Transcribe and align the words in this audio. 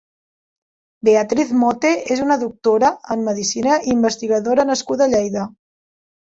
Beatriz 1.09 1.51
Mothe 1.63 1.91
és 2.15 2.21
una 2.23 2.37
doctora 2.45 2.89
en 3.17 3.27
Medicina 3.27 3.77
i 3.91 3.93
investigadora 3.97 4.67
nascuda 4.71 5.07
a 5.09 5.11
Lleida. 5.15 5.47